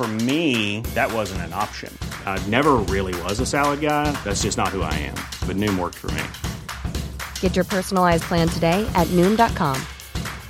[0.00, 1.92] For me, that wasn't an option.
[2.24, 4.10] I never really was a salad guy.
[4.24, 5.14] That's just not who I am.
[5.46, 6.22] But Noom worked for me.
[7.40, 9.76] Get your personalized plan today at Noom.com.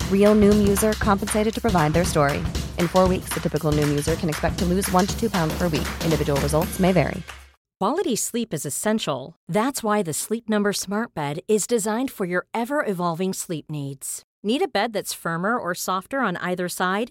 [0.09, 2.39] Real Noom user compensated to provide their story.
[2.79, 5.53] In four weeks, the typical Noom user can expect to lose one to two pounds
[5.59, 5.89] per week.
[6.05, 7.21] Individual results may vary.
[7.81, 9.35] Quality sleep is essential.
[9.49, 14.23] That's why the Sleep Number Smart Bed is designed for your ever evolving sleep needs.
[14.45, 17.11] Need a bed that's firmer or softer on either side?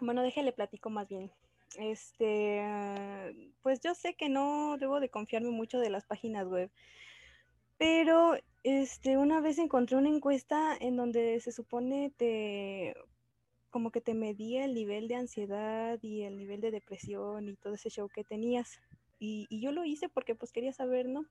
[0.00, 1.30] bueno, déjale platico más bien.
[1.78, 2.62] Este,
[3.62, 6.70] pues yo sé que no debo de confiarme mucho de las páginas web,
[7.76, 12.94] pero este, una vez encontré una encuesta en donde se supone te
[13.70, 17.74] como que te medía el nivel de ansiedad y el nivel de depresión y todo
[17.74, 18.80] ese show que tenías.
[19.18, 21.26] Y, y yo lo hice porque pues quería saber, ¿no?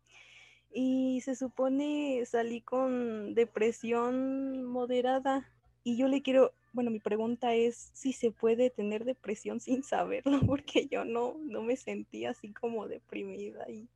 [0.72, 5.50] Y se supone salí con depresión moderada.
[5.84, 10.40] Y yo le quiero, bueno, mi pregunta es si se puede tener depresión sin saberlo,
[10.46, 13.90] porque yo no, no me sentía así como deprimida y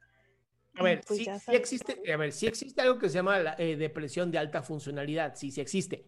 [0.76, 3.56] a ver, pues sí, sí, existe, a ver, sí existe algo que se llama la,
[3.58, 6.06] eh, depresión de alta funcionalidad, sí, sí existe,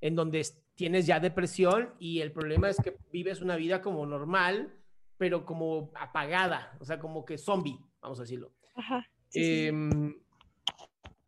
[0.00, 0.44] en donde
[0.74, 4.74] tienes ya depresión y el problema es que vives una vida como normal,
[5.16, 8.52] pero como apagada, o sea, como que zombie, vamos a decirlo.
[8.74, 9.08] Ajá.
[9.28, 9.72] Sí, eh,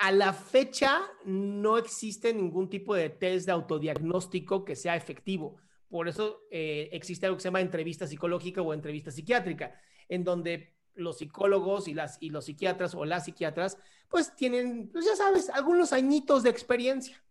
[0.02, 5.60] a la fecha no existe ningún tipo de test de autodiagnóstico que sea efectivo.
[5.88, 10.74] Por eso eh, existe algo que se llama entrevista psicológica o entrevista psiquiátrica, en donde
[10.94, 15.48] los psicólogos y, las, y los psiquiatras o las psiquiatras, pues tienen, pues ya sabes,
[15.50, 17.22] algunos añitos de experiencia.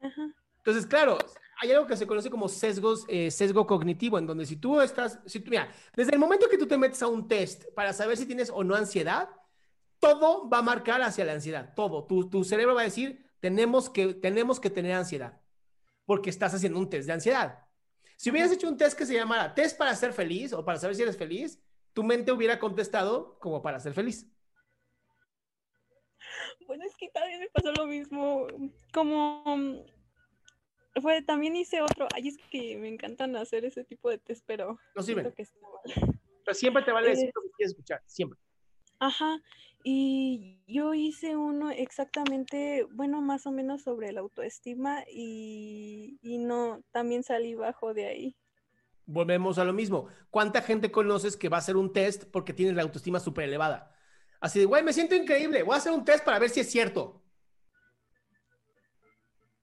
[0.00, 0.34] Ajá.
[0.56, 1.18] Entonces, claro,
[1.60, 5.20] hay algo que se conoce como sesgos, eh, sesgo cognitivo, en donde si tú estás,
[5.26, 8.16] si tú, mira, desde el momento que tú te metes a un test para saber
[8.16, 9.28] si tienes o no ansiedad,
[10.02, 12.04] todo va a marcar hacia la ansiedad, todo.
[12.08, 15.40] Tu, tu cerebro va a decir, tenemos que, tenemos que tener ansiedad,
[16.04, 17.68] porque estás haciendo un test de ansiedad.
[18.16, 20.96] Si hubieras hecho un test que se llamara test para ser feliz o para saber
[20.96, 21.62] si eres feliz,
[21.92, 24.26] tu mente hubiera contestado como para ser feliz.
[26.66, 28.48] Bueno, es que también me pasó lo mismo.
[28.92, 29.84] Como
[31.00, 32.08] fue, también hice otro.
[32.12, 35.30] Ay, es que me encantan hacer ese tipo de test, pero no sirven.
[35.32, 36.18] Que está mal.
[36.44, 38.38] Pero siempre te vale decir Eh, lo que quieres escuchar, siempre.
[39.02, 39.42] Ajá.
[39.82, 46.84] Y yo hice uno exactamente, bueno, más o menos sobre la autoestima y, y no,
[46.92, 48.36] también salí bajo de ahí.
[49.04, 50.06] Volvemos a lo mismo.
[50.30, 53.92] ¿Cuánta gente conoces que va a hacer un test porque tiene la autoestima súper elevada?
[54.38, 56.70] Así de, güey, me siento increíble, voy a hacer un test para ver si es
[56.70, 57.24] cierto.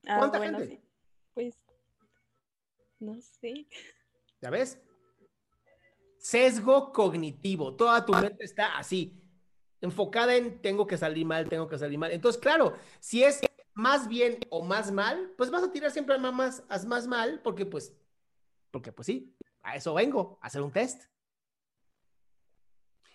[0.05, 0.75] Ah, ¿Cuánta bueno, gente?
[0.75, 0.83] sí.
[1.33, 1.55] Pues,
[2.99, 3.67] no sé.
[4.41, 4.81] ¿Ya ves?
[6.17, 7.73] Sesgo cognitivo.
[7.77, 9.19] Toda tu mente está así,
[9.81, 12.11] enfocada en tengo que salir mal, tengo que salir mal.
[12.11, 13.41] Entonces, claro, si es
[13.73, 17.41] más bien o más mal, pues vas a tirar siempre a más, a más mal,
[17.43, 17.95] porque pues,
[18.71, 21.05] porque pues sí, a eso vengo, a hacer un test.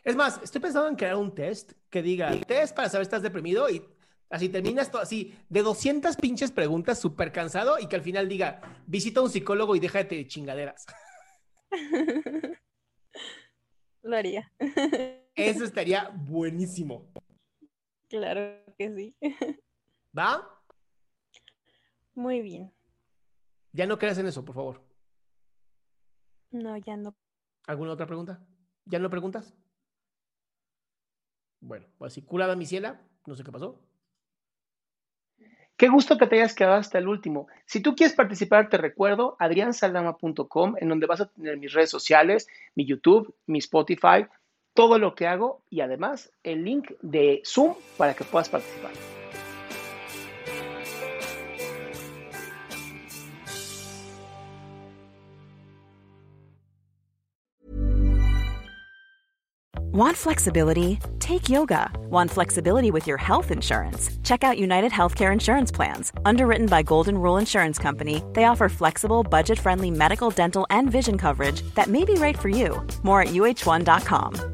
[0.02, 3.22] Es más, estoy pensando en crear un test que diga, test para saber si estás
[3.22, 3.82] deprimido y
[4.28, 8.60] así terminas todo así, de 200 pinches preguntas, súper cansado y que al final diga,
[8.86, 10.86] visita a un psicólogo y déjate de chingaderas.
[14.02, 14.52] Lo haría.
[15.34, 17.06] Eso estaría buenísimo.
[18.08, 19.16] Claro que sí.
[20.16, 20.48] ¿Va?
[22.14, 22.72] Muy bien.
[23.72, 24.80] Ya no creas en eso, por favor.
[26.52, 27.16] No, ya no.
[27.66, 28.40] ¿Alguna otra pregunta?
[28.84, 29.52] ¿Ya no preguntas?
[31.60, 33.80] Bueno, pues así curada mi ciela, no sé qué pasó.
[35.76, 37.48] Qué gusto que te hayas quedado hasta el último.
[37.66, 42.46] Si tú quieres participar, te recuerdo adriansaldama.com, en donde vas a tener mis redes sociales,
[42.76, 44.26] mi YouTube, mi Spotify,
[44.74, 48.92] todo lo que hago y además el link de Zoom para que puedas participar.
[59.94, 60.98] Want flexibility?
[61.20, 61.88] Take yoga.
[62.10, 64.10] Want flexibility with your health insurance?
[64.24, 66.12] Check out United Healthcare Insurance Plans.
[66.24, 71.16] Underwritten by Golden Rule Insurance Company, they offer flexible, budget friendly medical, dental, and vision
[71.16, 72.84] coverage that may be right for you.
[73.04, 74.53] More at uh1.com.